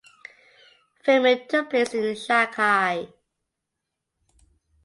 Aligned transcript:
Filming 1.03 1.47
took 1.47 1.69
place 1.69 1.93
in 1.93 2.15
Shanghai. 2.15 3.07